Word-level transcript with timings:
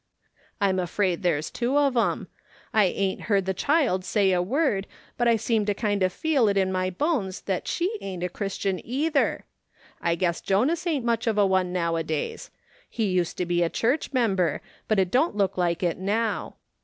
I'm 0.59 0.79
afraid 0.79 1.21
there's 1.21 1.51
two 1.51 1.77
of 1.77 1.95
'em. 1.95 2.27
I 2.73 2.85
ain't 2.85 3.21
lieard 3.27 3.45
the 3.45 3.53
cliihl 3.53 4.03
say 4.03 4.31
a 4.31 4.41
word, 4.41 4.87
hut 5.19 5.27
I 5.27 5.35
seem 5.35 5.63
to 5.67 5.75
kind 5.75 6.01
of 6.01 6.11
feel 6.11 6.47
it 6.47 6.57
in 6.57 6.71
my 6.71 6.89
bones 6.89 7.41
that 7.41 7.65
^lie 7.65 7.85
ain't 8.01 8.23
a 8.23 8.29
Christian 8.29 8.83
either. 8.83 9.45
I 10.01 10.15
guess 10.15 10.41
Jonas 10.41 10.87
ain't 10.87 11.05
much 11.05 11.27
of 11.27 11.37
a 11.37 11.45
one 11.45 11.71
nowadays; 11.71 12.49
he 12.89 13.05
used 13.11 13.37
to 13.37 13.45
he 13.45 13.61
a 13.61 13.69
church 13.69 14.11
memher, 14.11 14.61
but 14.87 14.97
it 14.97 15.11
don't 15.11 15.35
look 15.35 15.55
like 15.55 15.83
it 15.83 15.99
now. 15.99 16.55